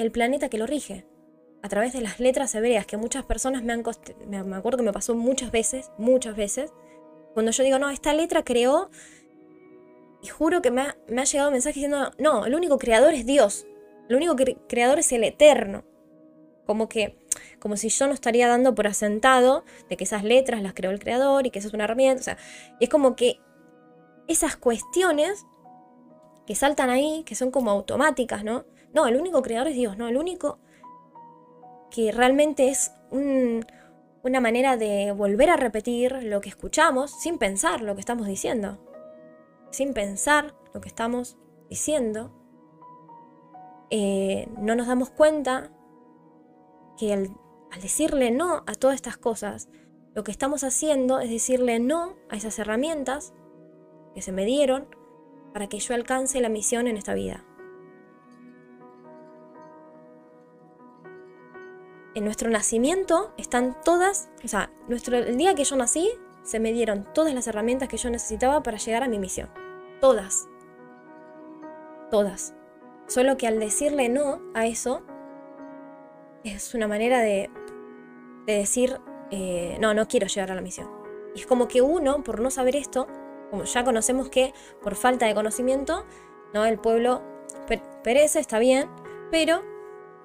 el 0.00 0.12
planeta 0.12 0.48
que 0.48 0.58
lo 0.58 0.66
rige. 0.66 1.06
A 1.62 1.68
través 1.68 1.92
de 1.92 2.00
las 2.00 2.20
letras 2.20 2.54
hebreas 2.54 2.86
que 2.86 2.96
muchas 2.96 3.24
personas 3.24 3.62
me 3.62 3.72
han... 3.72 3.82
Me 4.26 4.56
acuerdo 4.56 4.78
que 4.78 4.84
me 4.84 4.92
pasó 4.92 5.14
muchas 5.14 5.50
veces, 5.50 5.90
muchas 5.98 6.36
veces. 6.36 6.72
Cuando 7.34 7.52
yo 7.52 7.62
digo, 7.62 7.78
no, 7.78 7.90
esta 7.90 8.14
letra 8.14 8.44
creó... 8.44 8.90
Y 10.22 10.28
juro 10.28 10.60
que 10.60 10.70
me 10.70 10.82
ha, 10.82 10.96
me 11.08 11.22
ha 11.22 11.24
llegado 11.24 11.50
mensaje 11.50 11.74
diciendo, 11.74 12.10
no, 12.18 12.44
el 12.44 12.54
único 12.54 12.78
creador 12.78 13.14
es 13.14 13.24
Dios. 13.24 13.66
El 14.10 14.16
único 14.16 14.36
creador 14.68 14.98
es 14.98 15.12
el 15.12 15.24
eterno. 15.24 15.84
Como 16.66 16.88
que, 16.88 17.16
como 17.58 17.76
si 17.76 17.88
yo 17.88 18.06
no 18.06 18.12
estaría 18.12 18.46
dando 18.46 18.74
por 18.74 18.86
asentado 18.86 19.64
de 19.88 19.96
que 19.96 20.04
esas 20.04 20.22
letras 20.24 20.62
las 20.62 20.74
creó 20.74 20.90
el 20.90 20.98
creador 20.98 21.46
y 21.46 21.50
que 21.50 21.60
eso 21.60 21.68
es 21.68 21.74
una 21.74 21.84
herramienta. 21.84 22.20
O 22.20 22.24
sea, 22.24 22.38
es 22.80 22.88
como 22.88 23.16
que 23.16 23.40
esas 24.28 24.56
cuestiones 24.56 25.46
que 26.50 26.56
saltan 26.56 26.90
ahí, 26.90 27.22
que 27.22 27.36
son 27.36 27.52
como 27.52 27.70
automáticas, 27.70 28.42
¿no? 28.42 28.64
No, 28.92 29.06
el 29.06 29.14
único 29.14 29.40
creador 29.40 29.68
es 29.68 29.76
Dios, 29.76 29.96
¿no? 29.96 30.08
El 30.08 30.16
único 30.16 30.58
que 31.92 32.10
realmente 32.10 32.70
es 32.70 32.90
una 33.12 34.40
manera 34.40 34.76
de 34.76 35.12
volver 35.12 35.48
a 35.48 35.56
repetir 35.56 36.24
lo 36.24 36.40
que 36.40 36.48
escuchamos 36.48 37.12
sin 37.22 37.38
pensar 37.38 37.82
lo 37.82 37.94
que 37.94 38.00
estamos 38.00 38.26
diciendo. 38.26 38.84
Sin 39.70 39.94
pensar 39.94 40.56
lo 40.74 40.80
que 40.80 40.88
estamos 40.88 41.36
diciendo. 41.68 42.32
Eh, 43.90 44.48
no 44.58 44.74
nos 44.74 44.88
damos 44.88 45.10
cuenta 45.10 45.70
que 46.98 47.12
al 47.12 47.80
decirle 47.80 48.32
no 48.32 48.64
a 48.66 48.74
todas 48.74 48.96
estas 48.96 49.16
cosas, 49.16 49.68
lo 50.16 50.24
que 50.24 50.32
estamos 50.32 50.64
haciendo 50.64 51.20
es 51.20 51.30
decirle 51.30 51.78
no 51.78 52.16
a 52.28 52.34
esas 52.34 52.58
herramientas 52.58 53.34
que 54.16 54.20
se 54.20 54.32
me 54.32 54.44
dieron 54.44 54.88
para 55.52 55.68
que 55.68 55.78
yo 55.78 55.94
alcance 55.94 56.40
la 56.40 56.48
misión 56.48 56.86
en 56.86 56.96
esta 56.96 57.14
vida. 57.14 57.44
En 62.14 62.24
nuestro 62.24 62.50
nacimiento 62.50 63.32
están 63.36 63.76
todas, 63.84 64.30
o 64.44 64.48
sea, 64.48 64.72
nuestro, 64.88 65.16
el 65.16 65.36
día 65.36 65.54
que 65.54 65.64
yo 65.64 65.76
nací, 65.76 66.10
se 66.42 66.58
me 66.58 66.72
dieron 66.72 67.06
todas 67.14 67.34
las 67.34 67.46
herramientas 67.46 67.88
que 67.88 67.98
yo 67.98 68.10
necesitaba 68.10 68.62
para 68.62 68.78
llegar 68.78 69.04
a 69.04 69.08
mi 69.08 69.18
misión. 69.18 69.48
Todas. 70.00 70.48
Todas. 72.10 72.54
Solo 73.06 73.36
que 73.36 73.46
al 73.46 73.60
decirle 73.60 74.08
no 74.08 74.40
a 74.54 74.66
eso, 74.66 75.02
es 76.42 76.74
una 76.74 76.88
manera 76.88 77.20
de, 77.20 77.50
decir, 78.46 79.00
eh, 79.30 79.76
no, 79.80 79.94
no 79.94 80.08
quiero 80.08 80.26
llegar 80.26 80.50
a 80.50 80.54
la 80.54 80.62
misión. 80.62 80.90
Y 81.34 81.40
es 81.40 81.46
como 81.46 81.68
que 81.68 81.82
uno, 81.82 82.24
por 82.24 82.40
no 82.40 82.50
saber 82.50 82.74
esto, 82.74 83.06
como 83.50 83.64
ya 83.64 83.84
conocemos 83.84 84.28
que 84.28 84.54
por 84.82 84.94
falta 84.94 85.26
de 85.26 85.34
conocimiento, 85.34 86.04
¿no? 86.54 86.64
el 86.64 86.78
pueblo 86.78 87.22
perece, 88.02 88.40
está 88.40 88.58
bien, 88.58 88.88
pero 89.30 89.62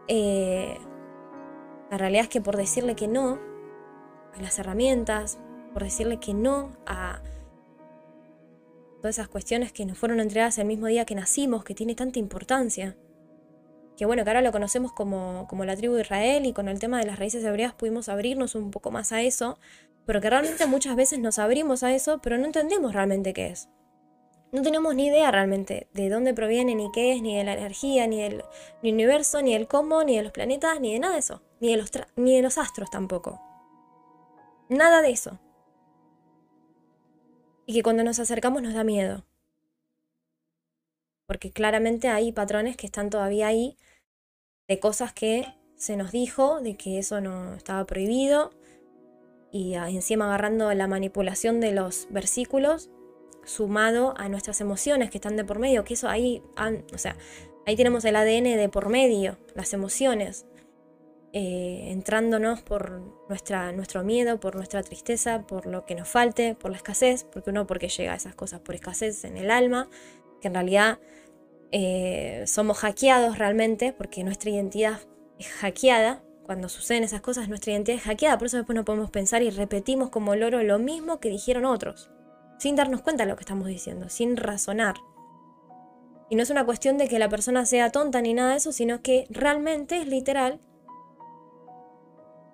eh, 0.08 0.78
la 1.90 1.98
realidad 1.98 2.23
es 2.23 2.30
que 2.30 2.42
por 2.42 2.58
decirle 2.58 2.96
que 2.96 3.08
no 3.08 3.40
a 4.36 4.42
las 4.42 4.59
herramientas, 4.59 5.40
por 5.73 5.84
decirle 5.84 6.20
que 6.20 6.34
no 6.34 6.72
a 6.86 7.22
todas 9.02 9.18
esas 9.18 9.28
cuestiones 9.28 9.72
que 9.72 9.86
nos 9.86 9.98
fueron 9.98 10.20
entregadas 10.20 10.58
el 10.58 10.68
mismo 10.68 10.88
día 10.88 11.06
que 11.06 11.16
nacimos, 11.16 11.64
que 11.64 11.76
tiene 11.76 11.96
tanta 11.96 12.20
importancia, 12.20 12.96
que 13.98 14.06
bueno, 14.06 14.23
que 14.23 14.30
ahora 14.30 14.42
lo 14.42 14.52
conocemos 14.52 14.92
como, 14.92 15.48
como 15.48 15.64
la 15.64 15.76
tribu 15.76 15.94
de 15.94 16.02
Israel 16.02 16.46
y 16.46 16.53
con 16.53 16.68
el 16.68 16.80
tema 16.80 17.00
de 17.00 17.06
las 17.06 17.20
raíces 17.20 17.44
hebreas 17.44 17.73
pudimos 17.73 18.09
abrirnos 18.09 18.56
un 18.56 18.72
poco 18.72 18.92
más 18.92 19.12
a 19.12 19.22
eso, 19.22 19.58
pero 20.06 20.22
que 20.22 20.30
realmente 20.30 20.66
muchas 20.67 20.95
veces 20.95 21.20
nos 21.20 21.39
abrimos 21.39 21.84
a 21.84 21.94
eso, 21.94 22.20
pero 22.22 22.38
no 22.38 22.45
entendemos 22.45 22.94
realmente 22.94 23.34
qué 23.34 23.48
es. 23.48 23.70
No 24.52 24.62
tenemos 24.62 24.95
ni 24.95 25.08
idea 25.08 25.31
realmente 25.31 25.89
de 25.94 26.09
dónde 26.09 26.34
proviene, 26.34 26.75
ni 26.75 26.92
qué 26.92 27.14
es, 27.14 27.22
ni 27.22 27.36
de 27.38 27.44
la 27.44 27.53
energía, 27.53 28.08
ni 28.08 28.22
del 28.22 28.44
universo, 28.84 29.42
ni 29.42 29.53
del 29.53 29.67
cómo, 29.67 30.03
ni 30.03 30.16
de 30.16 30.23
los 30.23 30.31
planetas, 30.31 30.80
ni 30.80 30.94
de 30.94 31.00
nada 31.00 31.14
de 31.14 31.20
eso. 31.20 31.42
Ni 31.59 31.72
de 31.72 31.78
los, 31.78 31.92
ni 32.16 32.36
de 32.36 32.42
los 32.42 32.58
astros 32.58 32.89
tampoco. 32.89 33.42
Nada 34.70 35.02
de 35.02 35.12
eso. 35.12 35.39
Y 37.66 37.74
que 37.74 37.84
cuando 37.84 38.03
nos 38.03 38.19
acercamos 38.19 38.62
nos 38.62 38.74
da 38.74 38.84
miedo. 38.84 39.25
Porque 41.28 41.52
claramente 41.52 42.08
hay 42.08 42.31
patrones 42.31 42.78
que 42.78 42.85
están 42.85 43.09
todavía 43.09 43.47
ahí 43.47 43.78
de 44.68 44.79
cosas 44.79 45.12
que 45.12 45.53
se 45.75 45.97
nos 45.97 46.12
dijo, 46.12 46.62
de 46.62 46.78
que 46.78 47.00
eso 47.00 47.19
no 47.19 47.56
estaba 47.56 47.85
prohibido, 47.85 48.52
y 49.55 49.73
encima 49.75 50.25
agarrando 50.25 50.73
la 50.73 50.85
manipulación 50.85 51.61
de 51.61 51.71
los 51.71 52.09
versículos 52.09 52.89
sumado 53.45 54.13
a 54.17 54.27
nuestras 54.27 54.59
emociones 54.59 55.09
que 55.09 55.17
están 55.17 55.38
de 55.38 55.45
por 55.45 55.59
medio, 55.59 55.85
que 55.85 55.93
eso 55.93 56.09
ahí, 56.09 56.43
o 56.93 56.97
sea, 56.97 57.16
ahí 57.66 57.77
tenemos 57.77 58.03
el 58.03 58.17
ADN 58.17 58.57
de 58.57 58.67
por 58.67 58.89
medio, 58.89 59.38
las 59.53 59.71
emociones, 59.71 60.45
eh, 61.31 61.88
entrándonos 61.91 62.63
por 62.63 62.99
nuestra, 63.29 63.71
nuestro 63.71 64.03
miedo, 64.03 64.41
por 64.41 64.57
nuestra 64.57 64.83
tristeza, 64.83 65.47
por 65.47 65.67
lo 65.67 65.85
que 65.85 65.95
nos 65.95 66.09
falte, 66.09 66.55
por 66.55 66.72
la 66.72 66.75
escasez, 66.75 67.23
porque 67.23 67.51
uno 67.51 67.66
porque 67.66 67.87
llega 67.87 68.11
a 68.11 68.17
esas 68.17 68.35
cosas 68.35 68.59
por 68.59 68.75
escasez 68.75 69.23
en 69.23 69.37
el 69.37 69.51
alma, 69.51 69.87
que 70.41 70.49
en 70.49 70.53
realidad 70.53 70.99
eh, 71.72 72.43
somos 72.45 72.79
hackeados 72.79 73.37
realmente, 73.37 73.93
porque 73.93 74.22
nuestra 74.25 74.49
identidad 74.49 74.99
es 75.39 75.47
hackeada 75.47 76.25
cuando 76.45 76.69
suceden 76.69 77.03
esas 77.03 77.22
cosas, 77.22 77.50
nuestra 77.50 77.72
identidad 77.72 77.97
es 77.97 78.03
hackeada, 78.03 78.38
por 78.38 78.47
eso 78.47 78.57
después 78.57 78.75
no 78.75 78.85
podemos 78.85 79.09
pensar 79.09 79.41
y 79.41 79.50
repetimos 79.50 80.09
como 80.09 80.35
loro 80.35 80.61
lo 80.61 80.78
mismo 80.78 81.19
que 81.19 81.29
dijeron 81.29 81.66
otros, 81.66 82.11
sin 82.59 82.75
darnos 82.75 83.01
cuenta 83.01 83.23
de 83.23 83.29
lo 83.29 83.35
que 83.35 83.41
estamos 83.41 83.67
diciendo, 83.67 84.09
sin 84.09 84.38
razonar. 84.38 84.95
Y 86.29 86.35
no 86.35 86.44
es 86.44 86.51
una 86.51 86.66
cuestión 86.66 86.97
de 86.97 87.07
que 87.07 87.19
la 87.19 87.29
persona 87.29 87.66
sea 87.66 87.91
tonta 87.91 88.22
ni 88.22 88.34
nada 88.34 88.51
de 88.51 88.57
eso, 88.57 88.72
sino 88.72 89.01
que 89.01 89.25
realmente 89.29 89.97
es 89.97 90.07
literal. 90.07 90.59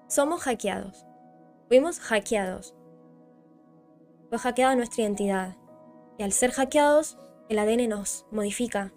Somos 0.07 0.41
hackeados. 0.41 1.05
Fuimos 1.67 1.99
hackeados. 1.99 2.75
Fue 4.29 4.39
hackeada 4.39 4.75
nuestra 4.75 5.03
identidad. 5.03 5.57
Y 6.17 6.23
al 6.23 6.31
ser 6.31 6.51
hackeados, 6.51 7.17
el 7.49 7.59
ADN 7.59 7.89
nos 7.89 8.25
modifica 8.31 8.93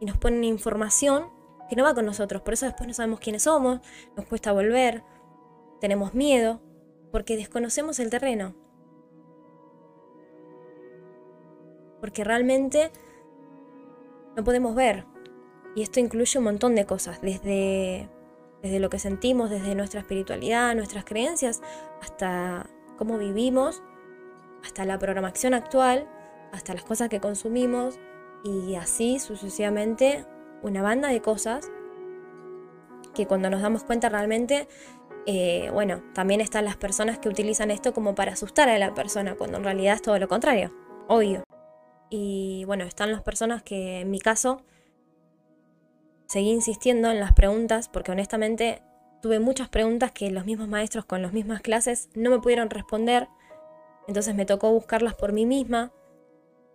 y 0.00 0.06
nos 0.06 0.18
pone 0.18 0.46
información 0.46 1.35
que 1.68 1.76
no 1.76 1.84
va 1.84 1.94
con 1.94 2.06
nosotros. 2.06 2.42
Por 2.42 2.54
eso 2.54 2.66
después 2.66 2.86
no 2.86 2.94
sabemos 2.94 3.20
quiénes 3.20 3.44
somos, 3.44 3.80
nos 4.16 4.26
cuesta 4.26 4.52
volver, 4.52 5.02
tenemos 5.80 6.14
miedo, 6.14 6.60
porque 7.12 7.36
desconocemos 7.36 7.98
el 7.98 8.10
terreno. 8.10 8.54
Porque 12.00 12.24
realmente 12.24 12.90
no 14.36 14.44
podemos 14.44 14.74
ver. 14.74 15.06
Y 15.74 15.82
esto 15.82 16.00
incluye 16.00 16.38
un 16.38 16.44
montón 16.44 16.74
de 16.74 16.86
cosas, 16.86 17.20
desde, 17.20 18.08
desde 18.62 18.80
lo 18.80 18.88
que 18.88 18.98
sentimos, 18.98 19.50
desde 19.50 19.74
nuestra 19.74 20.00
espiritualidad, 20.00 20.74
nuestras 20.74 21.04
creencias, 21.04 21.62
hasta 22.00 22.66
cómo 22.96 23.18
vivimos, 23.18 23.82
hasta 24.64 24.84
la 24.84 24.98
programación 24.98 25.54
actual, 25.54 26.08
hasta 26.52 26.74
las 26.74 26.84
cosas 26.84 27.08
que 27.08 27.20
consumimos 27.20 27.98
y 28.42 28.74
así 28.76 29.18
sucesivamente 29.18 30.24
una 30.62 30.82
banda 30.82 31.08
de 31.08 31.20
cosas 31.20 31.70
que 33.14 33.26
cuando 33.26 33.50
nos 33.50 33.62
damos 33.62 33.84
cuenta 33.84 34.08
realmente, 34.08 34.68
eh, 35.26 35.70
bueno, 35.72 36.02
también 36.14 36.40
están 36.40 36.64
las 36.64 36.76
personas 36.76 37.18
que 37.18 37.28
utilizan 37.28 37.70
esto 37.70 37.92
como 37.92 38.14
para 38.14 38.32
asustar 38.32 38.68
a 38.68 38.78
la 38.78 38.94
persona, 38.94 39.34
cuando 39.34 39.58
en 39.58 39.64
realidad 39.64 39.94
es 39.94 40.02
todo 40.02 40.18
lo 40.18 40.28
contrario, 40.28 40.72
obvio. 41.08 41.42
Y 42.10 42.64
bueno, 42.66 42.84
están 42.84 43.10
las 43.10 43.22
personas 43.22 43.62
que 43.62 44.00
en 44.00 44.10
mi 44.10 44.20
caso 44.20 44.62
seguí 46.26 46.50
insistiendo 46.50 47.10
en 47.10 47.18
las 47.18 47.32
preguntas, 47.32 47.88
porque 47.88 48.12
honestamente 48.12 48.82
tuve 49.20 49.40
muchas 49.40 49.68
preguntas 49.68 50.12
que 50.12 50.30
los 50.30 50.44
mismos 50.44 50.68
maestros 50.68 51.04
con 51.04 51.22
las 51.22 51.32
mismas 51.32 51.60
clases 51.60 52.10
no 52.14 52.30
me 52.30 52.38
pudieron 52.38 52.70
responder, 52.70 53.28
entonces 54.06 54.34
me 54.34 54.46
tocó 54.46 54.70
buscarlas 54.70 55.14
por 55.14 55.32
mí 55.32 55.46
misma 55.46 55.90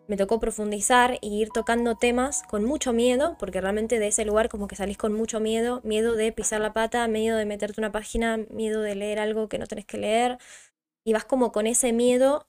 me 0.07 0.17
tocó 0.17 0.39
profundizar 0.39 1.17
y 1.21 1.41
ir 1.41 1.49
tocando 1.49 1.95
temas 1.95 2.43
con 2.49 2.65
mucho 2.65 2.93
miedo, 2.93 3.37
porque 3.39 3.61
realmente 3.61 3.99
de 3.99 4.07
ese 4.07 4.25
lugar 4.25 4.49
como 4.49 4.67
que 4.67 4.75
salís 4.75 4.97
con 4.97 5.13
mucho 5.13 5.39
miedo, 5.39 5.81
miedo 5.83 6.15
de 6.15 6.31
pisar 6.31 6.61
la 6.61 6.73
pata, 6.73 7.07
miedo 7.07 7.37
de 7.37 7.45
meterte 7.45 7.79
una 7.79 7.91
página, 7.91 8.37
miedo 8.49 8.81
de 8.81 8.95
leer 8.95 9.19
algo 9.19 9.47
que 9.47 9.57
no 9.57 9.67
tenés 9.67 9.85
que 9.85 9.97
leer, 9.97 10.37
y 11.05 11.13
vas 11.13 11.25
como 11.25 11.51
con 11.51 11.67
ese 11.67 11.93
miedo 11.93 12.47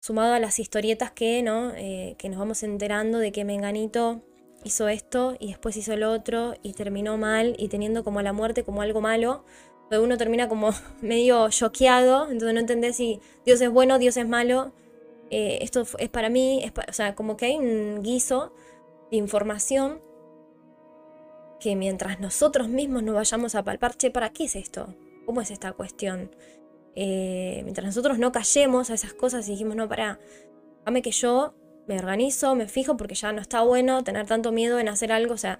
sumado 0.00 0.34
a 0.34 0.38
las 0.38 0.58
historietas 0.58 1.12
que, 1.12 1.42
¿no? 1.42 1.72
Eh, 1.76 2.14
que 2.18 2.28
nos 2.28 2.38
vamos 2.38 2.62
enterando 2.62 3.18
de 3.18 3.32
que 3.32 3.44
Menganito 3.44 4.22
hizo 4.64 4.88
esto 4.88 5.36
y 5.38 5.48
después 5.48 5.76
hizo 5.76 5.96
lo 5.96 6.10
otro 6.10 6.54
y 6.62 6.72
terminó 6.72 7.16
mal 7.16 7.54
y 7.58 7.68
teniendo 7.68 8.04
como 8.04 8.22
la 8.22 8.32
muerte 8.32 8.64
como 8.64 8.82
algo 8.82 9.00
malo, 9.00 9.44
pero 9.88 10.02
uno 10.02 10.16
termina 10.16 10.48
como 10.48 10.70
medio 11.00 11.48
choqueado, 11.50 12.24
entonces 12.24 12.54
no 12.54 12.60
entendés 12.60 12.96
si 12.96 13.20
Dios 13.44 13.60
es 13.60 13.70
bueno, 13.70 13.98
Dios 13.98 14.16
es 14.16 14.26
malo, 14.26 14.72
eh, 15.30 15.58
esto 15.62 15.84
es 15.98 16.08
para 16.08 16.28
mí, 16.28 16.64
o 16.88 16.92
sea, 16.92 17.14
como 17.14 17.36
que 17.36 17.46
hay 17.46 17.56
un 17.56 18.02
guiso 18.02 18.52
de 19.10 19.16
información 19.16 20.00
que 21.60 21.76
mientras 21.76 22.20
nosotros 22.20 22.68
mismos 22.68 23.02
nos 23.02 23.14
vayamos 23.14 23.54
a 23.54 23.62
palpar, 23.62 23.96
che, 23.96 24.10
¿para 24.10 24.30
qué 24.30 24.44
es 24.44 24.56
esto? 24.56 24.94
¿Cómo 25.24 25.40
es 25.40 25.50
esta 25.50 25.72
cuestión? 25.72 26.30
Eh, 26.94 27.60
mientras 27.64 27.86
nosotros 27.86 28.18
no 28.18 28.32
callemos 28.32 28.90
a 28.90 28.94
esas 28.94 29.14
cosas 29.14 29.48
y 29.48 29.52
dijimos, 29.52 29.74
no, 29.74 29.88
para, 29.88 30.20
dame 30.84 31.02
que 31.02 31.10
yo 31.10 31.54
me 31.86 31.98
organizo, 31.98 32.54
me 32.54 32.68
fijo, 32.68 32.96
porque 32.96 33.14
ya 33.14 33.32
no 33.32 33.40
está 33.40 33.62
bueno 33.62 34.04
tener 34.04 34.26
tanto 34.26 34.52
miedo 34.52 34.78
en 34.78 34.88
hacer 34.88 35.12
algo, 35.12 35.34
o 35.34 35.38
sea, 35.38 35.58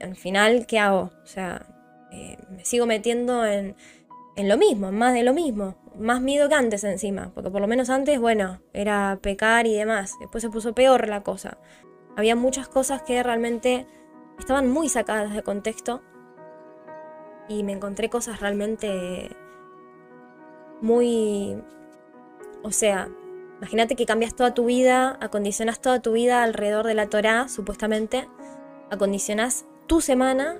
al 0.00 0.16
final, 0.16 0.66
¿qué 0.66 0.78
hago? 0.78 1.10
O 1.22 1.26
sea, 1.26 1.66
eh, 2.12 2.36
me 2.50 2.64
sigo 2.64 2.86
metiendo 2.86 3.44
en, 3.44 3.76
en 4.36 4.48
lo 4.48 4.56
mismo, 4.56 4.92
más 4.92 5.14
de 5.14 5.22
lo 5.22 5.32
mismo. 5.32 5.76
Más 5.98 6.22
miedo 6.22 6.48
que 6.48 6.54
antes 6.54 6.84
encima, 6.84 7.30
porque 7.34 7.50
por 7.50 7.60
lo 7.60 7.66
menos 7.66 7.90
antes, 7.90 8.18
bueno, 8.18 8.60
era 8.72 9.18
pecar 9.20 9.66
y 9.66 9.74
demás. 9.74 10.14
Después 10.20 10.42
se 10.42 10.48
puso 10.48 10.74
peor 10.74 11.08
la 11.08 11.22
cosa. 11.22 11.58
Había 12.16 12.34
muchas 12.34 12.68
cosas 12.68 13.02
que 13.02 13.22
realmente 13.22 13.86
estaban 14.38 14.70
muy 14.70 14.88
sacadas 14.88 15.34
de 15.34 15.42
contexto 15.42 16.02
y 17.48 17.62
me 17.62 17.72
encontré 17.72 18.08
cosas 18.08 18.40
realmente 18.40 19.36
muy... 20.80 21.62
O 22.62 22.70
sea, 22.70 23.08
imagínate 23.58 23.96
que 23.96 24.06
cambias 24.06 24.34
toda 24.34 24.54
tu 24.54 24.64
vida, 24.64 25.18
acondicionas 25.20 25.80
toda 25.80 26.00
tu 26.00 26.12
vida 26.12 26.42
alrededor 26.42 26.86
de 26.86 26.94
la 26.94 27.08
Torá, 27.08 27.48
supuestamente, 27.48 28.28
acondicionas 28.90 29.66
tu 29.86 30.00
semana 30.00 30.56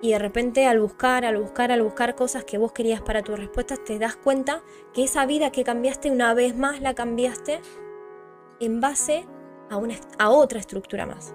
y 0.00 0.12
de 0.12 0.18
repente 0.18 0.66
al 0.66 0.80
buscar, 0.80 1.24
al 1.24 1.36
buscar, 1.38 1.72
al 1.72 1.82
buscar 1.82 2.14
cosas 2.14 2.44
que 2.44 2.58
vos 2.58 2.72
querías 2.72 3.00
para 3.00 3.22
tus 3.22 3.38
respuestas, 3.38 3.84
te 3.84 3.98
das 3.98 4.16
cuenta 4.16 4.62
que 4.94 5.04
esa 5.04 5.26
vida 5.26 5.50
que 5.50 5.64
cambiaste 5.64 6.10
una 6.10 6.34
vez 6.34 6.56
más 6.56 6.80
la 6.80 6.94
cambiaste 6.94 7.60
en 8.60 8.80
base 8.80 9.26
a, 9.70 9.76
una, 9.76 9.94
a 10.18 10.30
otra 10.30 10.60
estructura 10.60 11.06
más. 11.06 11.34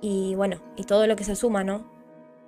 Y 0.00 0.34
bueno, 0.34 0.60
y 0.76 0.84
todo 0.84 1.06
lo 1.06 1.14
que 1.14 1.24
se 1.24 1.36
suma, 1.36 1.62
¿no? 1.62 1.90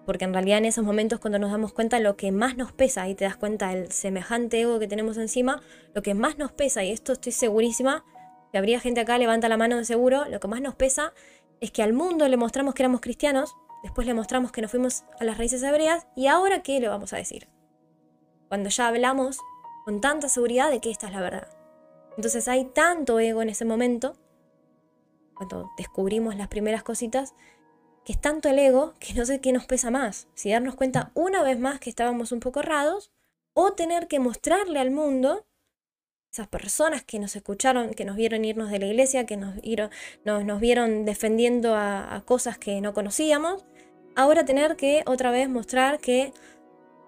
Porque 0.05 0.25
en 0.25 0.35
realidad 0.35 0.59
en 0.59 0.65
esos 0.67 0.85
momentos 0.85 1.21
cuando 1.21 1.39
nos 1.39 1.53
damos 1.53 1.73
cuenta 1.73 2.01
lo 2.01 2.17
que 2.17 2.33
más 2.33 2.57
nos 2.57 2.73
pesa 2.73 3.09
y 3.09 3.15
te 3.15 3.25
das 3.25 3.37
cuenta 3.37 3.73
el 3.73 3.93
semejante 3.93 4.61
ego 4.61 4.79
que 4.81 4.89
tenemos 4.89 5.17
encima, 5.17 5.63
lo 5.95 6.03
que 6.03 6.15
más 6.15 6.37
nos 6.37 6.53
pesa, 6.53 6.83
y 6.83 6.91
esto 6.91 7.13
estoy 7.13 7.33
segurísima, 7.33 8.05
que 8.51 8.59
habría 8.59 8.81
gente 8.81 9.01
acá, 9.01 9.17
levanta 9.17 9.49
la 9.49 9.57
mano 9.57 9.77
de 9.77 9.85
seguro, 9.85 10.25
lo 10.29 10.41
que 10.41 10.49
más 10.49 10.61
nos 10.61 10.75
pesa 10.75 11.15
es 11.61 11.71
que 11.71 11.83
al 11.83 11.93
mundo 11.93 12.29
le 12.29 12.37
mostramos 12.37 12.75
que 12.75 12.83
éramos 12.83 13.01
cristianos, 13.01 13.57
después 13.85 14.07
le 14.07 14.15
mostramos 14.15 14.51
que 14.51 14.63
nos 14.63 14.71
fuimos 14.71 15.05
a 15.21 15.25
las 15.25 15.39
raíces 15.39 15.63
hebreas, 15.63 16.09
y 16.17 16.27
ahora 16.27 16.63
qué 16.63 16.81
le 16.81 16.89
vamos 16.89 17.13
a 17.13 17.19
decir. 17.19 17.49
Cuando 18.49 18.71
ya 18.71 18.89
hablamos 18.89 19.39
con 19.85 20.01
tanta 20.01 20.29
seguridad 20.29 20.71
de 20.71 20.81
que 20.81 20.91
esta 20.91 21.07
es 21.07 21.13
la 21.13 21.21
verdad. 21.21 21.49
Entonces 22.17 22.49
hay 22.49 22.65
tanto 22.65 23.21
ego 23.21 23.43
en 23.43 23.51
ese 23.51 23.65
momento, 23.65 24.17
cuando 25.35 25.71
descubrimos 25.77 26.35
las 26.35 26.49
primeras 26.49 26.83
cositas, 26.83 27.35
que 28.05 28.13
es 28.13 28.21
tanto 28.21 28.49
el 28.49 28.59
ego 28.59 28.95
que 28.99 29.15
no 29.15 29.25
sé 29.27 29.41
qué 29.41 29.53
nos 29.53 29.67
pesa 29.67 29.91
más. 29.91 30.29
Si 30.35 30.51
darnos 30.51 30.75
cuenta 30.75 31.11
una 31.15 31.43
vez 31.43 31.59
más 31.59 31.79
que 31.79 31.91
estábamos 31.91 32.33
un 32.33 32.41
poco 32.41 32.61
errados, 32.61 33.13
o 33.53 33.73
tener 33.73 34.09
que 34.09 34.19
mostrarle 34.19 34.81
al 34.81 34.91
mundo, 34.91 35.47
esas 36.35 36.49
personas 36.49 37.05
que 37.05 37.21
nos 37.21 37.37
escucharon, 37.37 37.95
que 37.95 38.05
nos 38.05 38.17
vieron 38.17 38.45
irnos 38.45 38.71
de 38.71 38.81
la 38.81 38.87
iglesia, 38.87 39.25
que 39.25 39.37
nos, 39.37 39.55
nos, 40.25 40.61
vieron 40.61 41.05
defendiendo 41.05 41.77
a, 41.77 42.23
cosas 42.27 42.59
que 42.59 42.81
no 42.81 42.93
conocíamos, 42.93 43.65
ahora 44.17 44.45
tener 44.45 44.77
que 44.77 45.03
otra 45.07 45.31
vez 45.31 45.49
mostrar 45.49 45.99
que, 45.99 46.33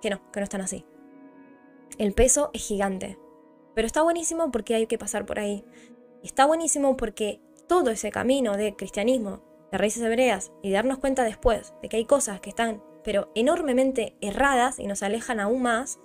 que 0.01 0.11
no, 0.11 0.31
que 0.33 0.41
no 0.41 0.45
están 0.45 0.61
así. 0.61 0.85
El 1.99 2.13
peso 2.13 2.51
es 2.53 2.67
gigante. 2.67 3.19
Pero 3.75 3.87
está 3.87 4.03
buenísimo 4.03 4.51
porque 4.51 4.75
hay 4.75 4.87
que 4.87 4.99
pasar 4.99 5.27
por 5.27 5.39
ahí. 5.39 5.65
Está 6.23 6.47
buenísimo 6.47 6.97
porque 6.97 7.41
todo 7.69 7.91
ese 7.91 8.11
camino 8.11 8.57
de 8.57 8.75
cristianismo, 8.75 9.43
de 9.71 9.79
raíces 9.79 10.03
hebreas, 10.03 10.53
y 10.63 10.71
darnos 10.71 10.99
cuenta 10.99 11.25
después 11.25 11.75
de 11.83 11.89
que 11.89 11.97
hay 11.97 12.05
cosas 12.05 12.41
que 12.41 12.51
están, 12.51 12.83
pero 13.05 13.31
enormemente 13.35 14.17
erradas 14.21 14.79
y 14.79 14.87
nos 14.87 15.03
alejan 15.03 15.41
aún 15.41 15.63
más, 15.63 15.99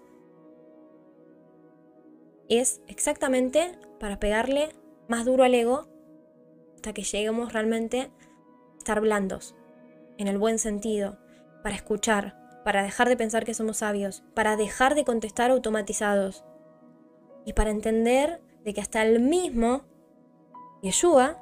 es 2.50 2.82
exactamente 2.88 3.72
para 4.00 4.20
pegarle 4.20 4.70
más 5.08 5.26
duro 5.26 5.44
al 5.44 5.56
ego 5.56 5.88
hasta 6.76 6.94
que 6.94 7.04
lleguemos 7.04 7.54
realmente 7.54 8.02
a 8.02 8.78
estar 8.78 9.00
blandos, 9.00 9.56
en 10.22 10.28
el 10.28 10.38
buen 10.38 10.60
sentido, 10.60 11.18
para 11.64 11.76
escuchar, 11.76 12.38
para 12.64 12.84
dejar 12.84 13.10
de 13.10 13.18
pensar 13.18 13.46
que 13.46 13.54
somos 13.54 13.78
sabios, 13.78 14.24
para 14.34 14.56
dejar 14.56 14.96
de 14.96 15.04
contestar 15.04 15.52
automatizados, 15.52 16.44
y 17.46 17.54
para 17.54 17.72
entender 17.72 18.42
de 18.64 18.74
que 18.74 18.82
hasta 18.82 19.02
el 19.02 19.20
mismo 19.20 19.84
Yeshua, 20.82 21.38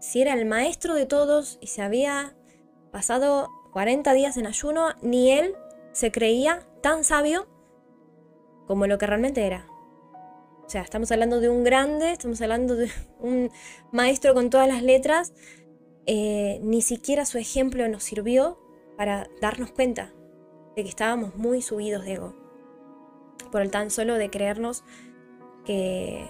si 0.00 0.22
era 0.22 0.34
el 0.34 0.46
maestro 0.46 0.94
de 0.94 1.06
todos 1.06 1.58
y 1.60 1.66
se 1.68 1.82
había 1.82 2.34
pasado 2.90 3.48
40 3.72 4.12
días 4.12 4.36
en 4.36 4.46
ayuno, 4.46 4.88
ni 5.02 5.30
él 5.32 5.54
se 5.92 6.10
creía 6.10 6.66
tan 6.82 7.04
sabio 7.04 7.48
como 8.66 8.86
lo 8.86 8.98
que 8.98 9.06
realmente 9.06 9.46
era. 9.46 9.66
O 10.64 10.70
sea, 10.70 10.82
estamos 10.82 11.10
hablando 11.10 11.40
de 11.40 11.48
un 11.48 11.64
grande, 11.64 12.12
estamos 12.12 12.40
hablando 12.40 12.76
de 12.76 12.90
un 13.18 13.50
maestro 13.90 14.34
con 14.34 14.50
todas 14.50 14.68
las 14.68 14.82
letras. 14.82 15.32
Eh, 16.12 16.58
ni 16.64 16.82
siquiera 16.82 17.24
su 17.24 17.38
ejemplo 17.38 17.86
nos 17.86 18.02
sirvió 18.02 18.58
para 18.96 19.28
darnos 19.40 19.70
cuenta 19.70 20.12
de 20.74 20.82
que 20.82 20.88
estábamos 20.88 21.36
muy 21.36 21.62
subidos 21.62 22.04
de 22.04 22.14
ego 22.14 22.34
por 23.52 23.60
el 23.60 23.70
tan 23.70 23.90
solo 23.90 24.14
de 24.14 24.28
creernos 24.28 24.82
que 25.64 26.26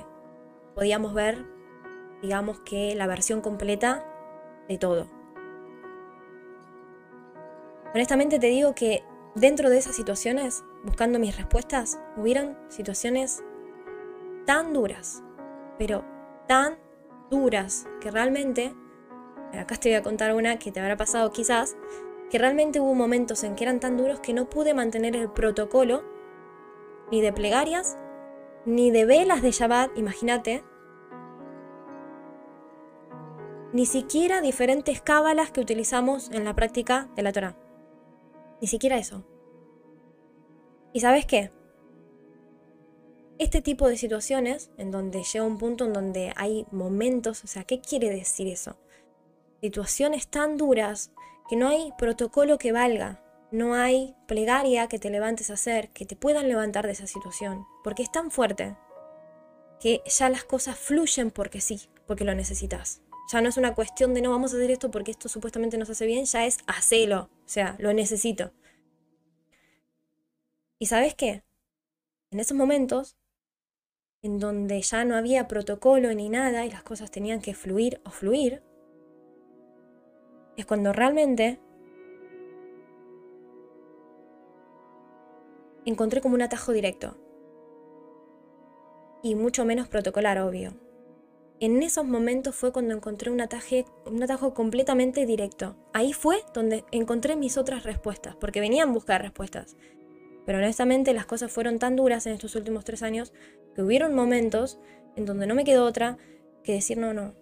podíamos 0.75 1.15
ver, 1.15 1.47
digamos 2.21 2.61
que 2.61 2.95
la 2.95 3.07
versión 3.07 3.41
completa 3.41 4.05
de 4.69 4.77
todo. 4.77 5.07
Honestamente 7.95 8.39
te 8.39 8.49
digo 8.49 8.75
que 8.75 9.03
dentro 9.35 9.71
de 9.71 9.79
esas 9.79 9.97
situaciones, 9.97 10.63
buscando 10.85 11.19
mis 11.19 11.39
respuestas, 11.39 11.99
hubieron 12.19 12.59
situaciones 12.69 13.43
tan 14.45 14.75
duras, 14.75 15.23
pero 15.79 16.05
tan 16.47 16.77
duras, 17.31 17.87
que 18.03 18.11
realmente, 18.11 18.75
acá 19.59 19.77
te 19.77 19.89
voy 19.89 19.97
a 19.97 20.03
contar 20.03 20.35
una 20.35 20.59
que 20.59 20.73
te 20.73 20.81
habrá 20.81 20.97
pasado 20.97 21.31
quizás, 21.33 21.77
que 22.31 22.39
realmente 22.39 22.81
hubo 22.81 22.95
momentos 22.95 23.43
en 23.45 23.57
que 23.57 23.65
eran 23.65 23.81
tan 23.81 23.97
duros 23.97 24.21
que 24.21 24.33
no 24.33 24.49
pude 24.49 24.75
mantener 24.75 25.17
el 25.17 25.31
protocolo 25.31 26.05
ni 27.11 27.21
de 27.21 27.33
plegarias, 27.33 27.99
ni 28.65 28.91
de 28.91 29.05
velas 29.05 29.43
de 29.43 29.51
Shabbat, 29.51 29.97
imagínate, 29.99 30.63
ni 33.73 33.87
siquiera 33.87 34.41
diferentes 34.41 35.01
cábalas 35.01 35.51
que 35.51 35.61
utilizamos 35.61 36.31
en 36.31 36.45
la 36.45 36.55
práctica 36.55 37.09
de 37.15 37.23
la 37.23 37.33
Torah. 37.33 37.57
Ni 38.61 38.67
siquiera 38.67 38.99
eso. 38.99 39.25
¿Y 40.93 41.01
sabes 41.01 41.25
qué? 41.25 41.53
Este 43.39 43.63
tipo 43.63 43.89
de 43.89 43.97
situaciones, 43.97 44.71
en 44.77 44.91
donde 44.91 45.23
llega 45.23 45.45
un 45.45 45.57
punto 45.57 45.85
en 45.85 45.93
donde 45.93 46.33
hay 46.37 46.67
momentos, 46.73 47.43
o 47.45 47.47
sea, 47.47 47.65
¿qué 47.65 47.81
quiere 47.81 48.11
decir 48.11 48.49
eso? 48.49 48.77
Situaciones 49.61 50.29
tan 50.29 50.57
duras 50.57 51.13
que 51.49 51.57
no 51.57 51.69
hay 51.69 51.93
protocolo 51.99 52.59
que 52.59 52.73
valga, 52.73 53.23
no 53.53 53.75
hay 53.75 54.15
plegaria 54.27 54.89
que 54.89 54.99
te 54.99 55.11
levantes 55.11 55.51
a 55.51 55.55
hacer, 55.55 55.91
que 55.91 56.07
te 56.07 56.17
puedan 56.17 56.49
levantar 56.49 56.87
de 56.87 56.93
esa 56.93 57.07
situación, 57.07 57.67
porque 57.85 58.03
es 58.03 58.13
tan 58.13 58.31
fuerte 58.31 58.77
que 59.81 60.03
ya 60.07 60.31
las 60.31 60.45
cosas 60.45 60.79
fluyen 60.79 61.31
porque 61.31 61.61
sí, 61.61 61.89
porque 62.07 62.25
lo 62.25 62.35
necesitas. 62.35 63.03
Ya 63.33 63.41
no 63.41 63.49
es 63.49 63.57
una 63.57 63.75
cuestión 63.75 64.15
de 64.15 64.23
no 64.23 64.31
vamos 64.31 64.53
a 64.53 64.57
hacer 64.57 64.71
esto 64.71 64.91
porque 64.91 65.11
esto 65.11 65.29
supuestamente 65.29 65.79
nos 65.79 65.91
hace 65.91 66.07
bien, 66.07 66.25
ya 66.25 66.47
es 66.47 66.59
hacelo, 66.67 67.31
o 67.45 67.49
sea, 67.49 67.77
lo 67.79 67.93
necesito. 67.93 68.53
¿Y 70.79 70.87
sabes 70.87 71.15
qué? 71.15 71.43
En 72.31 72.41
esos 72.41 72.57
momentos, 72.57 73.17
en 74.23 74.39
donde 74.39 74.81
ya 74.83 75.05
no 75.05 75.17
había 75.17 75.49
protocolo 75.49 76.13
ni 76.15 76.29
nada 76.29 76.65
y 76.65 76.71
las 76.71 76.83
cosas 76.83 77.11
tenían 77.11 77.41
que 77.41 77.55
fluir 77.55 78.01
o 78.05 78.11
fluir, 78.11 78.63
es 80.57 80.67
cuando 80.67 80.93
realmente 80.93 81.61
encontré 85.85 86.21
como 86.21 86.35
un 86.35 86.43
atajo 86.43 86.73
directo. 86.73 87.17
Y 89.23 89.35
mucho 89.35 89.65
menos 89.65 89.89
protocolar, 89.89 90.39
obvio. 90.39 90.73
En 91.61 91.83
esos 91.83 92.07
momentos 92.07 92.55
fue 92.55 92.73
cuando 92.73 92.95
encontré 92.95 93.31
un, 93.31 93.41
ataje, 93.43 93.85
un 94.07 94.23
atajo 94.23 94.55
completamente 94.55 95.27
directo. 95.27 95.77
Ahí 95.93 96.15
fue 96.15 96.43
donde 96.55 96.85
encontré 96.91 97.37
mis 97.37 97.59
otras 97.59 97.85
respuestas, 97.85 98.35
porque 98.37 98.61
venían 98.61 98.89
a 98.89 98.93
buscar 98.93 99.21
respuestas. 99.21 99.77
Pero 100.47 100.59
honestamente 100.59 101.13
las 101.13 101.27
cosas 101.27 101.53
fueron 101.53 101.79
tan 101.79 101.97
duras 101.97 102.27
en 102.27 102.33
estos 102.33 102.55
últimos 102.55 102.85
tres 102.85 103.03
años 103.03 103.35
que 103.75 103.83
hubieron 103.83 104.15
momentos 104.15 104.79
en 105.17 105.27
donde 105.27 105.47
no 105.47 105.55
me 105.55 105.65
quedó 105.65 105.85
otra 105.85 106.17
que 106.65 106.73
decir, 106.73 106.97
no, 106.97 107.13
no, 107.13 107.35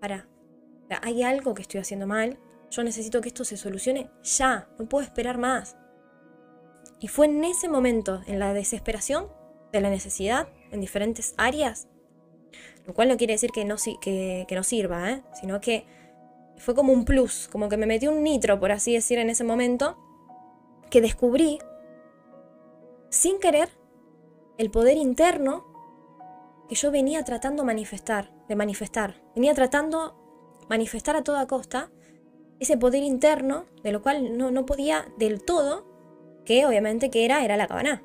para. 0.00 0.28
hay 1.02 1.24
algo 1.24 1.54
que 1.54 1.62
estoy 1.62 1.80
haciendo 1.80 2.06
mal, 2.06 2.38
yo 2.70 2.82
necesito 2.82 3.20
que 3.20 3.28
esto 3.28 3.44
se 3.44 3.56
solucione 3.56 4.10
ya, 4.22 4.68
no 4.78 4.88
puedo 4.88 5.04
esperar 5.04 5.38
más. 5.38 5.76
Y 7.00 7.08
fue 7.08 7.26
en 7.26 7.44
ese 7.44 7.68
momento, 7.68 8.22
en 8.26 8.38
la 8.38 8.54
desesperación 8.54 9.28
de 9.72 9.80
la 9.80 9.90
necesidad 9.90 10.48
en 10.70 10.80
diferentes 10.80 11.34
áreas, 11.36 11.88
lo 12.86 12.94
cual 12.94 13.08
no 13.08 13.16
quiere 13.16 13.34
decir 13.34 13.50
que 13.50 13.64
no, 13.64 13.76
que, 14.00 14.46
no 14.50 14.62
sirva, 14.62 15.10
¿eh? 15.10 15.22
sino 15.38 15.60
que 15.60 15.86
fue 16.56 16.74
como 16.74 16.92
un 16.92 17.04
plus, 17.04 17.48
como 17.48 17.68
que 17.68 17.76
me 17.76 17.86
metí 17.86 18.06
un 18.06 18.22
nitro, 18.22 18.58
por 18.58 18.72
así 18.72 18.94
decir, 18.94 19.18
en 19.18 19.28
ese 19.28 19.44
momento, 19.44 19.98
que 20.90 21.00
descubrí, 21.00 21.58
sin 23.10 23.38
querer, 23.40 23.68
el 24.58 24.70
poder 24.70 24.96
interno 24.96 25.66
que 26.68 26.74
yo 26.74 26.90
venía 26.90 27.24
tratando 27.24 27.64
manifestar, 27.64 28.32
de 28.48 28.56
manifestar. 28.56 29.22
Venía 29.34 29.54
tratando 29.54 30.64
manifestar 30.68 31.16
a 31.16 31.22
toda 31.22 31.46
costa 31.46 31.90
ese 32.60 32.76
poder 32.76 33.02
interno, 33.02 33.66
de 33.82 33.92
lo 33.92 34.02
cual 34.02 34.36
no, 34.36 34.50
no 34.50 34.66
podía 34.66 35.06
del 35.18 35.42
todo, 35.42 35.86
que 36.44 36.64
obviamente 36.66 37.10
que 37.10 37.24
era, 37.24 37.44
era 37.44 37.56
la 37.56 37.66
cabana. 37.66 38.02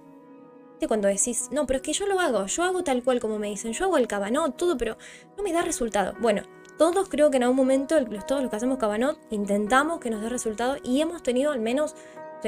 Cuando 0.88 1.08
decís, 1.08 1.50
no, 1.52 1.68
pero 1.68 1.78
es 1.78 1.84
que 1.84 1.94
yo 1.94 2.08
lo 2.08 2.20
hago, 2.20 2.48
yo 2.48 2.64
hago 2.64 2.84
tal 2.84 3.04
cual 3.04 3.20
como 3.20 3.38
me 3.38 3.50
dicen, 3.50 3.72
yo 3.72 3.86
hago 3.86 3.98
el 3.98 4.08
cabanot, 4.08 4.58
todo, 4.58 4.78
pero 4.78 4.98
no 5.38 5.44
me 5.44 5.54
da 5.54 5.62
resultado. 5.62 6.16
Bueno, 6.20 6.42
todos 6.80 7.08
creo 7.08 7.30
que 7.30 7.38
en 7.38 7.44
algún 7.44 7.58
momento, 7.58 8.04
todos 8.26 8.42
los 8.42 8.50
que 8.50 8.56
hacemos 8.56 8.80
cabanot, 8.80 9.20
intentamos 9.30 10.00
que 10.00 10.10
nos 10.10 10.22
dé 10.22 10.30
resultado 10.30 10.78
y 10.84 11.02
hemos 11.02 11.22
tenido 11.22 11.52
al 11.52 11.60
menos 11.60 11.96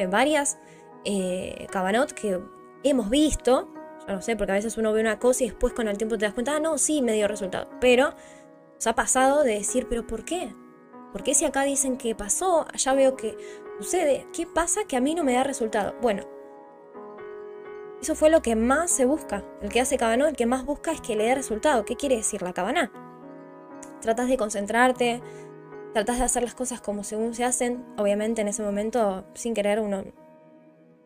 varias 0.09 0.57
eh, 1.05 1.67
cabanot 1.69 2.11
que 2.13 2.39
hemos 2.83 3.11
visto, 3.11 3.69
yo 4.07 4.15
no 4.15 4.21
sé, 4.23 4.35
porque 4.35 4.53
a 4.53 4.55
veces 4.55 4.77
uno 4.77 4.91
ve 4.93 5.01
una 5.01 5.19
cosa 5.19 5.43
y 5.43 5.49
después 5.49 5.73
con 5.73 5.87
el 5.87 5.97
tiempo 5.97 6.17
te 6.17 6.25
das 6.25 6.33
cuenta, 6.33 6.55
ah, 6.55 6.59
no, 6.59 6.79
sí, 6.79 7.03
me 7.03 7.13
dio 7.13 7.27
resultado. 7.27 7.69
Pero 7.79 8.15
nos 8.75 8.87
ha 8.87 8.95
pasado 8.95 9.43
de 9.43 9.53
decir, 9.53 9.85
pero 9.87 10.07
¿por 10.07 10.25
qué? 10.25 10.53
¿Por 11.13 11.23
qué 11.23 11.35
si 11.35 11.45
acá 11.45 11.63
dicen 11.63 11.97
que 11.97 12.15
pasó, 12.15 12.65
allá 12.73 12.93
veo 12.95 13.15
que 13.15 13.37
sucede? 13.77 14.25
¿Qué 14.33 14.47
pasa 14.47 14.81
que 14.85 14.97
a 14.97 14.99
mí 14.99 15.13
no 15.13 15.23
me 15.23 15.35
da 15.35 15.43
resultado? 15.43 15.93
Bueno, 16.01 16.23
eso 18.01 18.15
fue 18.15 18.31
lo 18.31 18.41
que 18.41 18.55
más 18.55 18.89
se 18.89 19.05
busca. 19.05 19.45
El 19.61 19.69
que 19.69 19.79
hace 19.79 19.97
cabana, 19.97 20.27
el 20.27 20.35
que 20.35 20.47
más 20.47 20.65
busca 20.65 20.91
es 20.91 21.01
que 21.01 21.15
le 21.15 21.25
dé 21.25 21.35
resultado. 21.35 21.85
¿Qué 21.85 21.95
quiere 21.95 22.17
decir 22.17 22.41
la 22.41 22.51
cabana? 22.51 22.91
Tratas 24.01 24.27
de 24.27 24.37
concentrarte, 24.37 25.21
tratas 25.93 26.17
de 26.17 26.23
hacer 26.23 26.41
las 26.41 26.55
cosas 26.55 26.81
como 26.81 27.03
según 27.03 27.35
se 27.35 27.43
hacen. 27.43 27.85
Obviamente 27.95 28.41
en 28.41 28.47
ese 28.47 28.63
momento, 28.63 29.23
sin 29.35 29.53
querer, 29.53 29.79
uno 29.79 30.03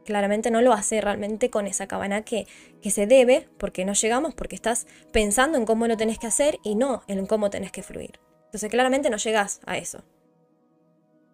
claramente 0.06 0.52
no 0.52 0.62
lo 0.62 0.72
hace 0.72 1.02
realmente 1.02 1.50
con 1.50 1.68
esa 1.68 1.86
cabana 1.86 2.22
que, 2.22 2.48
que 2.82 2.92
se 2.92 3.08
debe, 3.08 3.50
porque 3.58 3.84
no 3.84 3.92
llegamos, 3.92 4.34
porque 4.34 4.56
estás 4.56 4.88
pensando 5.12 5.58
en 5.58 5.66
cómo 5.66 5.86
lo 5.86 5.98
tenés 5.98 6.18
que 6.18 6.28
hacer 6.28 6.60
y 6.64 6.76
no 6.76 7.04
en 7.08 7.26
cómo 7.26 7.50
tenés 7.50 7.74
que 7.74 7.84
fluir. 7.84 8.22
Entonces 8.58 8.72
claramente 8.72 9.12
no 9.12 9.18
llegas 9.18 9.62
a 9.68 9.78
eso. 9.78 10.04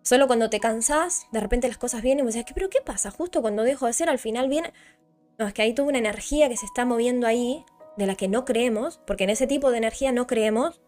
Solo 0.01 0.27
cuando 0.27 0.49
te 0.49 0.59
cansás, 0.59 1.25
de 1.31 1.39
repente 1.39 1.69
las 1.69 1.77
cosas 1.77 2.01
vienen 2.01 2.23
y 2.23 2.25
vos 2.25 2.33
decís, 2.33 2.51
¿pero 2.53 2.69
qué 2.69 2.81
pasa? 2.81 3.11
Justo 3.11 3.41
cuando 3.41 3.63
dejo 3.63 3.85
de 3.85 3.91
hacer, 3.91 4.09
al 4.09 4.19
final 4.19 4.49
viene... 4.49 4.73
No, 5.39 5.47
es 5.47 5.53
que 5.53 5.61
hay 5.61 5.73
toda 5.73 5.87
una 5.87 5.99
energía 5.99 6.49
que 6.49 6.57
se 6.57 6.65
está 6.65 6.83
moviendo 6.83 7.25
ahí, 7.25 7.63
de 7.95 8.07
la 8.07 8.15
que 8.15 8.27
no 8.27 8.43
creemos, 8.43 8.99
porque 9.07 9.23
en 9.23 9.29
ese 9.29 9.47
tipo 9.47 9.71
de 9.71 9.77
energía 9.77 10.11
no 10.11 10.27
creemos, 10.27 10.81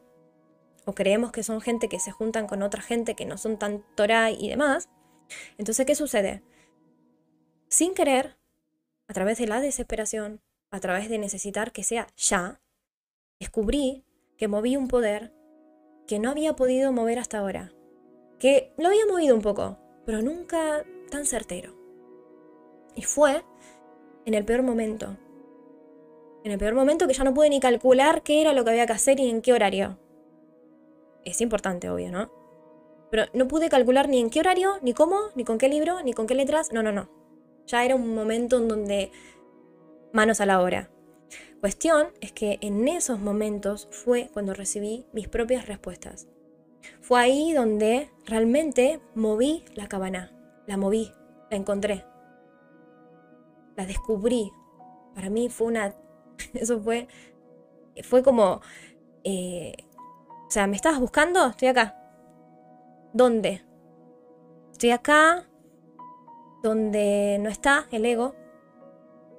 o 0.83 0.93
creemos 0.93 1.31
que 1.31 1.41
son 1.41 1.61
gente 1.61 1.87
que 1.87 2.01
se 2.01 2.11
juntan 2.11 2.47
con 2.47 2.63
otra 2.63 2.81
gente 2.81 3.15
que 3.15 3.25
no 3.25 3.37
son 3.37 3.57
tan 3.57 3.85
Torah 3.95 4.29
y 4.29 4.49
demás. 4.49 4.89
Entonces, 5.57 5.85
¿qué 5.85 5.95
sucede? 5.95 6.43
Sin 7.69 7.93
querer, 7.93 8.37
a 9.07 9.13
través 9.13 9.37
de 9.37 9.47
la 9.47 9.61
desesperación, 9.61 10.41
a 10.69 10.81
través 10.81 11.07
de 11.07 11.17
necesitar 11.17 11.71
que 11.71 11.85
sea 11.85 12.07
ya, 12.17 12.59
descubrí 13.39 14.03
que 14.37 14.49
moví 14.49 14.75
un 14.75 14.89
poder 14.89 15.34
que 16.07 16.19
no 16.19 16.29
había 16.29 16.55
podido 16.55 16.91
mover 16.91 17.19
hasta 17.19 17.39
ahora. 17.39 17.71
Que 18.39 18.73
lo 18.77 18.87
había 18.87 19.05
movido 19.05 19.35
un 19.35 19.41
poco, 19.41 19.77
pero 20.05 20.21
nunca 20.21 20.85
tan 21.09 21.25
certero. 21.25 21.73
Y 22.95 23.03
fue 23.03 23.43
en 24.25 24.33
el 24.33 24.45
peor 24.45 24.63
momento. 24.63 25.17
En 26.43 26.51
el 26.51 26.59
peor 26.59 26.75
momento 26.75 27.07
que 27.07 27.13
ya 27.13 27.23
no 27.23 27.33
pude 27.33 27.49
ni 27.49 27.59
calcular 27.59 28.21
qué 28.21 28.41
era 28.41 28.53
lo 28.53 28.63
que 28.63 28.71
había 28.71 28.85
que 28.85 28.93
hacer 28.93 29.19
y 29.19 29.29
en 29.29 29.41
qué 29.41 29.53
horario. 29.53 29.97
Es 31.23 31.41
importante, 31.41 31.89
obvio, 31.89 32.11
¿no? 32.11 32.31
Pero 33.09 33.25
no 33.33 33.47
pude 33.47 33.69
calcular 33.69 34.09
ni 34.09 34.19
en 34.19 34.29
qué 34.29 34.39
horario, 34.41 34.73
ni 34.81 34.93
cómo, 34.93 35.19
ni 35.35 35.43
con 35.43 35.57
qué 35.57 35.69
libro, 35.69 36.01
ni 36.03 36.13
con 36.13 36.27
qué 36.27 36.35
letras. 36.35 36.71
No, 36.71 36.83
no, 36.83 36.91
no. 36.91 37.09
Ya 37.65 37.83
era 37.83 37.95
un 37.95 38.13
momento 38.13 38.57
en 38.57 38.67
donde 38.67 39.11
manos 40.13 40.39
a 40.39 40.45
la 40.45 40.61
obra. 40.61 40.91
Cuestión 41.59 42.07
es 42.21 42.31
que 42.31 42.59
en 42.61 42.87
esos 42.87 43.19
momentos 43.19 43.87
fue 43.91 44.29
cuando 44.33 44.53
recibí 44.53 45.05
mis 45.13 45.27
propias 45.27 45.67
respuestas. 45.67 46.27
Fue 47.01 47.19
ahí 47.19 47.53
donde 47.53 48.09
realmente 48.25 48.99
moví 49.15 49.65
la 49.73 49.87
cabana. 49.87 50.31
La 50.67 50.77
moví, 50.77 51.11
la 51.49 51.57
encontré 51.57 52.05
la 53.75 53.85
descubrí. 53.85 54.51
Para 55.13 55.29
mí 55.29 55.49
fue 55.49 55.67
una... 55.67 55.93
Eso 56.53 56.79
fue... 56.81 57.07
Fue 58.03 58.23
como... 58.23 58.61
Eh, 59.23 59.73
o 60.47 60.51
sea, 60.51 60.67
¿me 60.67 60.75
estabas 60.75 60.99
buscando? 60.99 61.47
Estoy 61.47 61.69
acá. 61.69 61.97
¿Dónde? 63.13 63.63
Estoy 64.71 64.91
acá 64.91 65.47
donde 66.61 67.37
no 67.39 67.49
está 67.49 67.87
el 67.91 68.05
ego, 68.05 68.35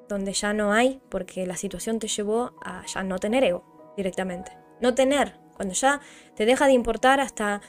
donde 0.08 0.32
ya 0.32 0.52
no 0.52 0.72
hay, 0.72 1.00
porque 1.08 1.46
la 1.46 1.56
situación 1.56 1.98
te 1.98 2.08
llevó 2.08 2.54
a 2.64 2.84
ya 2.86 3.02
no 3.02 3.18
tener 3.18 3.44
ego 3.44 3.94
directamente. 3.96 4.52
No 4.80 4.94
tener, 4.94 5.38
cuando 5.54 5.74
ya 5.74 6.00
te 6.34 6.46
deja 6.46 6.66
de 6.66 6.72
importar 6.72 7.20
hasta, 7.20 7.60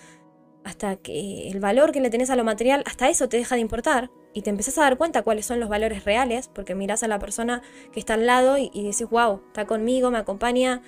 hasta 0.64 0.98
que 0.98 1.50
el 1.50 1.60
valor 1.60 1.92
que 1.92 2.02
le 2.02 2.10
tenés 2.10 2.30
a 2.30 2.36
lo 2.36 2.44
material, 2.44 2.84
hasta 2.86 3.10
eso 3.10 3.30
te 3.30 3.38
deja 3.38 3.56
de 3.56 3.62
importar, 3.62 4.10
y 4.34 4.44
te 4.44 4.52
empezás 4.52 4.78
a 4.78 4.82
dar 4.82 4.98
cuenta 4.98 5.24
cuáles 5.24 5.48
son 5.48 5.60
los 5.60 5.68
valores 5.68 6.06
reales, 6.06 6.48
porque 6.48 6.76
miras 6.76 7.02
a 7.02 7.08
la 7.08 7.18
persona 7.18 7.64
que 7.92 8.00
está 8.00 8.14
al 8.14 8.28
lado 8.28 8.58
y, 8.60 8.70
dices, 8.72 9.10
wow, 9.10 9.42
está 9.48 9.66
conmigo, 9.66 10.12
me 10.12 10.20
acompaña, 10.20 10.84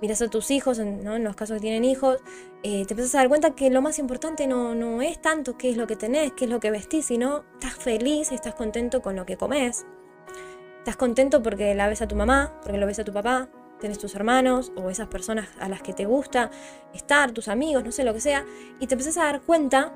miras 0.00 0.22
a 0.22 0.28
tus 0.28 0.52
hijos, 0.52 0.78
¿no? 0.78 1.16
en 1.16 1.24
los 1.24 1.34
casos 1.34 1.56
que 1.56 1.62
tienen 1.62 1.84
hijos, 1.84 2.18
eh, 2.62 2.84
te 2.86 2.94
empiezas 2.94 3.16
a 3.16 3.18
dar 3.18 3.28
cuenta 3.28 3.56
que 3.56 3.70
lo 3.70 3.82
más 3.82 3.98
importante 3.98 4.46
no, 4.46 4.76
no 4.76 5.02
es 5.02 5.20
tanto 5.20 5.58
qué 5.58 5.70
es 5.70 5.76
lo 5.76 5.88
que 5.88 5.96
tenés, 5.96 6.32
qué 6.32 6.44
es 6.44 6.50
lo 6.50 6.60
que 6.60 6.70
vestís, 6.70 7.06
sino 7.06 7.44
estás 7.54 7.74
feliz, 7.74 8.30
estás 8.30 8.54
contento 8.54 9.02
con 9.02 9.16
lo 9.16 9.26
que 9.26 9.36
comes. 9.36 9.84
Estás 10.82 10.96
contento 10.96 11.42
porque 11.42 11.74
la 11.74 11.88
ves 11.88 12.02
a 12.02 12.08
tu 12.08 12.16
mamá, 12.16 12.58
porque 12.62 12.78
lo 12.78 12.86
ves 12.86 12.98
a 12.98 13.04
tu 13.04 13.12
papá, 13.12 13.48
tienes 13.78 13.98
tus 13.98 14.14
hermanos 14.14 14.72
o 14.76 14.90
esas 14.90 15.08
personas 15.08 15.48
a 15.60 15.68
las 15.68 15.82
que 15.82 15.92
te 15.92 16.04
gusta 16.04 16.50
estar, 16.92 17.30
tus 17.30 17.48
amigos, 17.48 17.84
no 17.84 17.92
sé 17.92 18.02
lo 18.04 18.12
que 18.12 18.20
sea, 18.20 18.44
y 18.80 18.86
te 18.86 18.94
empiezas 18.94 19.16
a 19.18 19.24
dar 19.24 19.42
cuenta 19.42 19.92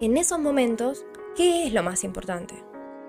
en 0.00 0.16
esos 0.16 0.38
momentos 0.38 1.04
¿Qué 1.36 1.66
es 1.66 1.74
lo 1.74 1.82
más 1.82 2.02
importante? 2.02 2.54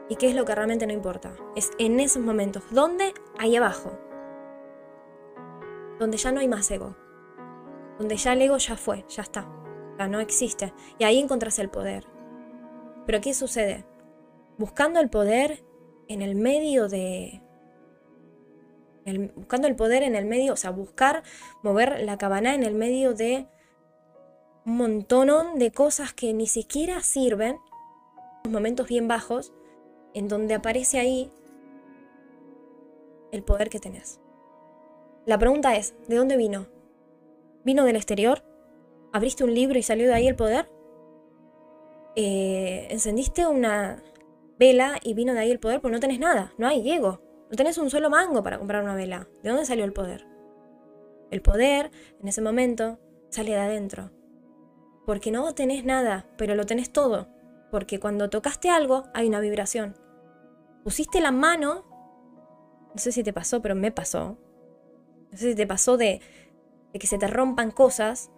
¿Y 0.10 0.18
qué 0.18 0.28
es 0.28 0.36
lo 0.36 0.44
que 0.44 0.54
realmente 0.54 0.86
no 0.86 0.92
importa? 0.92 1.32
Es 1.56 1.72
en 1.80 2.02
esos 2.02 2.22
momentos, 2.22 2.62
¿dónde? 2.72 3.14
Ahí 3.40 3.56
abajo. 3.56 3.98
Donde 5.98 6.18
ya 6.18 6.34
no 6.34 6.42
hay 6.42 6.50
más 6.50 6.70
ego. 6.70 6.98
Donde 7.98 8.18
ya 8.18 8.34
el 8.34 8.42
ego 8.42 8.58
ya 8.58 8.76
fue, 8.76 9.06
ya 9.08 9.22
está. 9.22 9.50
Ya 9.98 10.10
no 10.10 10.20
existe. 10.20 10.74
Y 11.00 11.06
ahí 11.06 11.20
encontrás 11.20 11.58
el 11.58 11.70
poder. 11.70 12.06
Pero 13.06 13.22
¿qué 13.22 13.34
sucede? 13.34 13.86
Buscando 14.58 15.00
el 15.00 15.10
poder 15.10 15.64
en 16.08 16.22
el 16.22 16.36
medio 16.36 16.88
de... 16.88 17.42
buscando 19.36 19.68
el 19.68 19.76
poder 19.76 20.04
en 20.04 20.16
el 20.16 20.26
medio, 20.26 20.54
o 20.54 20.58
sea, 20.58 20.72
buscar 20.72 21.24
mover 21.64 22.02
la 22.02 22.18
cabana 22.18 22.56
en 22.56 22.64
el 22.64 22.74
medio 22.74 23.14
de 23.14 23.48
un 24.66 24.78
montón 24.78 25.60
de 25.60 25.72
cosas 25.72 26.14
que 26.14 26.34
ni 26.34 26.48
siquiera 26.48 27.02
sirven 27.02 27.58
momentos 28.50 28.88
bien 28.88 29.08
bajos 29.08 29.54
en 30.14 30.28
donde 30.28 30.56
aparece 30.56 31.00
ahí 31.00 31.32
el 33.32 33.44
poder 33.44 33.70
que 33.70 33.80
tenés. 33.80 34.20
La 35.26 35.38
pregunta 35.38 35.76
es, 35.76 35.94
¿de 36.08 36.16
dónde 36.16 36.38
vino? 36.38 36.68
¿Vino 37.64 37.84
del 37.84 37.98
exterior? 37.98 38.44
¿Abriste 39.12 39.44
un 39.44 39.54
libro 39.54 39.78
y 39.78 39.84
salió 39.84 40.08
de 40.08 40.14
ahí 40.14 40.28
el 40.28 40.36
poder? 40.36 40.70
Eh, 42.16 42.88
¿Encendiste 42.90 43.46
una 43.46 44.02
vela 44.60 45.00
y 45.04 45.14
vino 45.14 45.34
de 45.34 45.40
ahí 45.40 45.52
el 45.52 45.60
poder? 45.60 45.82
Pues 45.82 45.92
no 45.92 46.00
tenés 46.00 46.20
nada, 46.20 46.54
no 46.58 46.68
hay 46.68 46.90
ego. 46.90 47.22
No 47.50 47.56
tenés 47.56 47.78
un 47.78 47.90
solo 47.90 48.10
mango 48.10 48.44
para 48.44 48.58
comprar 48.58 48.84
una 48.84 48.96
vela. 48.96 49.28
¿De 49.42 49.50
dónde 49.50 49.66
salió 49.66 49.86
el 49.86 49.94
poder? 49.94 50.26
El 51.32 51.42
poder, 51.42 51.92
en 52.22 52.28
ese 52.28 52.42
momento, 52.42 53.00
sale 53.30 53.52
de 53.52 53.60
adentro. 53.60 54.12
Porque 55.06 55.32
no 55.32 55.54
tenés 55.54 55.86
nada, 55.86 56.28
pero 56.38 56.56
lo 56.56 56.66
tenés 56.66 56.92
todo. 56.92 57.30
Porque 57.72 58.00
cuando 58.00 58.30
tocaste 58.30 58.70
algo 58.70 59.04
hay 59.14 59.28
una 59.28 59.40
vibración. 59.40 59.96
Pusiste 60.84 61.22
la 61.22 61.32
mano, 61.32 61.86
no 62.94 62.98
sé 62.98 63.12
si 63.12 63.24
te 63.24 63.34
pasó, 63.34 63.62
pero 63.62 63.76
me 63.76 63.92
pasó. 63.92 64.38
No 65.32 65.38
sé 65.38 65.50
si 65.52 65.56
te 65.56 65.68
pasó 65.68 65.98
de, 65.98 66.22
que 66.94 67.08
se 67.08 67.18
te 67.18 67.28
rompan 67.28 67.72
cosas, 67.72 68.32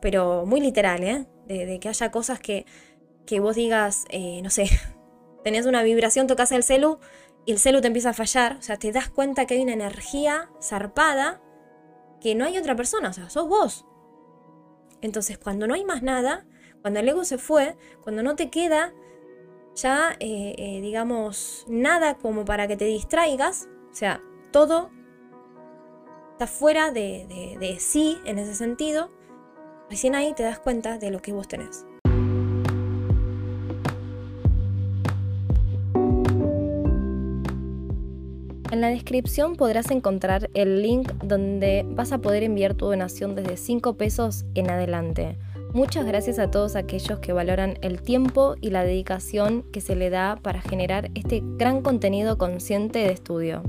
pero 0.00 0.46
muy 0.46 0.60
literal, 0.60 1.04
¿eh? 1.04 1.26
De, 1.46 1.78
que 1.80 1.88
haya 1.88 2.10
cosas 2.10 2.40
que, 2.40 2.66
que 3.26 3.40
vos 3.40 3.56
digas, 3.56 4.04
eh, 4.10 4.40
no 4.42 4.50
sé, 4.50 4.68
tenés 5.44 5.66
una 5.66 5.82
vibración, 5.82 6.26
tocas 6.26 6.52
el 6.52 6.62
celu 6.62 6.98
y 7.44 7.52
el 7.52 7.58
celu 7.58 7.80
te 7.80 7.88
empieza 7.88 8.10
a 8.10 8.14
fallar. 8.14 8.56
O 8.58 8.62
sea, 8.62 8.78
te 8.78 8.92
das 8.92 9.08
cuenta 9.08 9.46
que 9.46 9.54
hay 9.54 9.62
una 9.62 9.72
energía 9.72 10.50
zarpada 10.60 11.40
que 12.20 12.34
no 12.34 12.44
hay 12.44 12.56
otra 12.56 12.76
persona, 12.76 13.08
o 13.08 13.12
sea, 13.12 13.28
sos 13.30 13.48
vos. 13.48 13.86
Entonces, 15.00 15.38
cuando 15.38 15.66
no 15.66 15.74
hay 15.74 15.84
más 15.84 16.02
nada, 16.02 16.46
cuando 16.80 17.00
el 17.00 17.08
ego 17.08 17.24
se 17.24 17.38
fue, 17.38 17.76
cuando 18.02 18.22
no 18.22 18.36
te 18.36 18.50
queda 18.50 18.94
ya, 19.74 20.16
eh, 20.20 20.54
eh, 20.58 20.80
digamos, 20.80 21.64
nada 21.68 22.14
como 22.14 22.44
para 22.44 22.68
que 22.68 22.76
te 22.76 22.84
distraigas, 22.84 23.68
o 23.90 23.94
sea, 23.94 24.22
todo 24.52 24.90
está 26.32 26.46
fuera 26.46 26.92
de, 26.92 27.56
de 27.58 27.80
sí 27.80 28.18
en 28.24 28.38
ese 28.38 28.54
sentido, 28.54 29.10
recién 29.90 30.14
ahí 30.14 30.34
te 30.34 30.42
das 30.42 30.60
cuenta 30.60 30.98
de 30.98 31.10
lo 31.10 31.20
que 31.20 31.32
vos 31.32 31.48
tenés. 31.48 31.86
En 38.72 38.80
la 38.80 38.88
descripción 38.88 39.54
podrás 39.54 39.90
encontrar 39.90 40.48
el 40.54 40.82
link 40.82 41.12
donde 41.22 41.84
vas 41.86 42.10
a 42.10 42.18
poder 42.18 42.42
enviar 42.42 42.72
tu 42.72 42.86
donación 42.86 43.34
desde 43.34 43.58
5 43.58 43.98
pesos 43.98 44.46
en 44.54 44.70
adelante 44.70 45.36
Muchas 45.74 46.04
gracias 46.04 46.38
a 46.38 46.50
todos 46.50 46.76
aquellos 46.76 47.18
que 47.20 47.32
valoran 47.32 47.78
el 47.80 48.02
tiempo 48.02 48.56
y 48.60 48.68
la 48.68 48.84
dedicación 48.84 49.62
que 49.72 49.80
se 49.80 49.96
le 49.96 50.10
da 50.10 50.38
para 50.42 50.60
generar 50.60 51.10
este 51.14 51.42
gran 51.42 51.80
contenido 51.80 52.36
consciente 52.36 52.98
de 52.98 53.10
estudio. 53.10 53.62